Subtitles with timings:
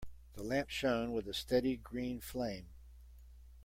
[0.33, 2.69] The lamp shone with a steady green flame.